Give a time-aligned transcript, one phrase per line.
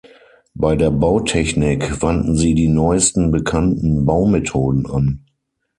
[0.55, 5.27] Bei der Bautechnik wandten sie die neuesten bekannten Baumethoden an.